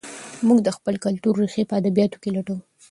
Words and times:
موږ 0.47 0.59
د 0.63 0.69
خپل 0.77 0.95
کلتور 1.05 1.33
ریښې 1.41 1.63
په 1.69 1.75
ادبیاتو 1.81 2.17
کې 2.21 2.29
لټوو. 2.35 2.59